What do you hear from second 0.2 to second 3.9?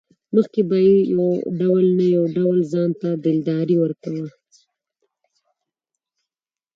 مخکې به مې يو ډول نه يو ډول ځانته دلداري